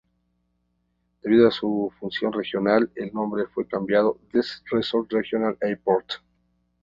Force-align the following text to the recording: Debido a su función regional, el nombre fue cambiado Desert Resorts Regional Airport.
Debido 1.21 1.47
a 1.47 1.51
su 1.51 1.93
función 1.99 2.33
regional, 2.33 2.89
el 2.95 3.13
nombre 3.13 3.45
fue 3.45 3.67
cambiado 3.67 4.17
Desert 4.33 4.63
Resorts 4.71 5.11
Regional 5.11 5.55
Airport. 5.61 6.13